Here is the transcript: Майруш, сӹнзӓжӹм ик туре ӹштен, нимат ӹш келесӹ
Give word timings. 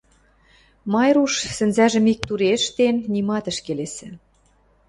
Майруш, 0.93 1.33
сӹнзӓжӹм 1.55 2.05
ик 2.11 2.19
туре 2.27 2.49
ӹштен, 2.57 2.95
нимат 3.13 3.45
ӹш 3.51 3.57
келесӹ 3.65 4.09